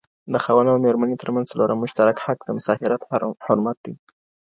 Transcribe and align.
د 0.33 0.35
خاوند 0.43 0.71
او 0.71 0.77
ميرمني 0.85 1.15
تر 1.21 1.29
منځ 1.35 1.45
څلورم 1.51 1.77
مشترک 1.83 2.17
حق 2.25 2.39
د 2.45 2.49
مصاهرت 2.57 3.01
حرمت 3.45 3.77
دی 3.85 3.93